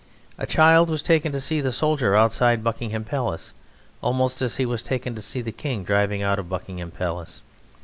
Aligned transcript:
A 0.39 0.47
child 0.47 0.89
was 0.89 1.03
taken 1.03 1.31
to 1.31 1.39
see 1.39 1.61
the 1.61 1.71
soldier 1.71 2.15
outside 2.15 2.63
Buckingham 2.63 3.03
Palace 3.03 3.53
almost 4.01 4.41
as 4.41 4.55
he 4.55 4.65
was 4.65 4.81
taken 4.81 5.13
to 5.13 5.21
see 5.21 5.41
the 5.41 5.51
King 5.51 5.83
driving 5.83 6.23
out 6.23 6.39
of 6.39 6.49
Buckingham 6.49 6.89
Palace. 6.89 7.43